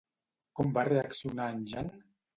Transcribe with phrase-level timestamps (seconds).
[0.59, 1.93] Com va reaccionar en Jan?